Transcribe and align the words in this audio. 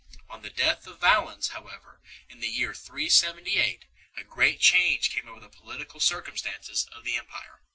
On 0.27 0.41
the 0.41 0.49
death 0.49 0.87
of 0.87 0.99
Valens, 0.99 1.49
however, 1.49 1.99
in 2.27 2.39
the 2.39 2.47
year 2.47 2.73
378, 2.73 3.85
a 4.17 4.23
great 4.23 4.59
change 4.59 5.11
came 5.11 5.27
over 5.29 5.39
the 5.41 5.47
political 5.47 5.99
circumstances 5.99 6.87
of 6.91 7.03
the 7.03 7.17
empire. 7.17 7.59